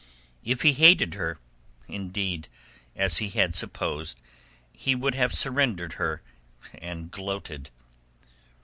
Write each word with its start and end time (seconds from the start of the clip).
If 0.43 0.63
he 0.63 0.73
hated 0.73 1.13
her, 1.13 1.37
indeed, 1.87 2.47
as 2.95 3.17
he 3.19 3.29
had 3.29 3.55
supposed, 3.55 4.19
he 4.71 4.95
would 4.95 5.13
have 5.13 5.31
surrendered 5.31 5.93
her 6.01 6.23
and 6.73 7.11
gloated. 7.11 7.69